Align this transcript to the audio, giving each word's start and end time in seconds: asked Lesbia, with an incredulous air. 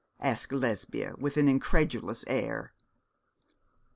asked 0.23 0.51
Lesbia, 0.51 1.13
with 1.19 1.37
an 1.37 1.47
incredulous 1.47 2.23
air. 2.25 2.73